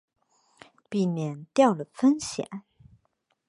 [0.89, 2.63] 避免掉了风险